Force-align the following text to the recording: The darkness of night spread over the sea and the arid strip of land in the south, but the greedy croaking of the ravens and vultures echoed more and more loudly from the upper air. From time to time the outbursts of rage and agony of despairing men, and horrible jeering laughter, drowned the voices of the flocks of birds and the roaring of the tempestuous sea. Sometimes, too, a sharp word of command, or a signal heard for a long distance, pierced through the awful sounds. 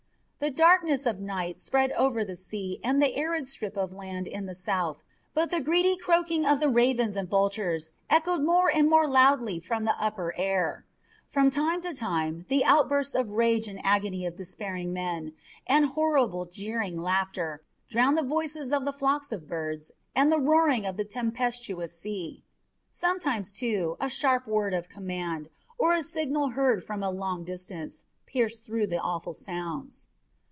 The 0.43 0.49
darkness 0.49 1.05
of 1.05 1.19
night 1.19 1.59
spread 1.59 1.91
over 1.91 2.25
the 2.25 2.35
sea 2.35 2.79
and 2.83 2.99
the 2.99 3.15
arid 3.15 3.47
strip 3.47 3.77
of 3.77 3.93
land 3.93 4.25
in 4.25 4.47
the 4.47 4.55
south, 4.55 5.03
but 5.35 5.51
the 5.51 5.59
greedy 5.61 5.95
croaking 5.95 6.47
of 6.47 6.59
the 6.59 6.67
ravens 6.67 7.15
and 7.15 7.29
vultures 7.29 7.91
echoed 8.09 8.41
more 8.41 8.67
and 8.67 8.89
more 8.89 9.07
loudly 9.07 9.59
from 9.59 9.85
the 9.85 9.93
upper 10.03 10.33
air. 10.35 10.83
From 11.27 11.51
time 11.51 11.79
to 11.81 11.93
time 11.93 12.45
the 12.49 12.65
outbursts 12.65 13.13
of 13.13 13.29
rage 13.29 13.67
and 13.67 13.79
agony 13.85 14.25
of 14.25 14.35
despairing 14.35 14.91
men, 14.91 15.33
and 15.67 15.85
horrible 15.85 16.47
jeering 16.47 16.99
laughter, 16.99 17.61
drowned 17.91 18.17
the 18.17 18.23
voices 18.23 18.71
of 18.71 18.83
the 18.83 18.91
flocks 18.93 19.31
of 19.31 19.47
birds 19.47 19.91
and 20.15 20.31
the 20.31 20.39
roaring 20.39 20.87
of 20.87 20.97
the 20.97 21.05
tempestuous 21.05 21.93
sea. 21.95 22.41
Sometimes, 22.89 23.51
too, 23.51 23.95
a 23.99 24.09
sharp 24.09 24.47
word 24.47 24.73
of 24.73 24.89
command, 24.89 25.49
or 25.77 25.93
a 25.93 26.01
signal 26.01 26.49
heard 26.49 26.83
for 26.83 26.93
a 26.93 27.09
long 27.11 27.43
distance, 27.43 28.05
pierced 28.25 28.65
through 28.65 28.87
the 28.87 28.97
awful 28.99 29.35
sounds. 29.35 30.07